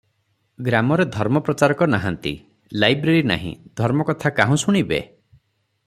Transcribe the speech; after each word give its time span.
ଗ୍ରାମରେ 0.67 1.05
ଧର୍ମ 1.15 1.41
ପ୍ରଚାରକ 1.49 1.87
ନାହାନ୍ତି, 1.95 2.33
ଲାଇବ୍ରେରୀ 2.85 3.21
ନାହିଁ, 3.33 3.53
ଧର୍ମକଥା 3.83 4.33
କାହୁଁ 4.41 4.61
ଶୁଣିବେ? 4.67 5.03